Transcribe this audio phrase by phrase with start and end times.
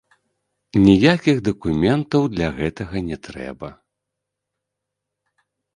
[0.85, 3.73] Ніякіх дакументаў для гэтага не трэба.